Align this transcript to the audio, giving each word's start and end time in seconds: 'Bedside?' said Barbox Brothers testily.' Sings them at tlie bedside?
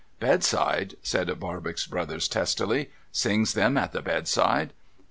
'Bedside?' 0.29 0.95
said 1.03 1.27
Barbox 1.39 1.85
Brothers 1.85 2.27
testily.' 2.27 2.89
Sings 3.21 3.53
them 3.53 3.77
at 3.77 3.93
tlie 3.93 4.03
bedside? 4.03 4.73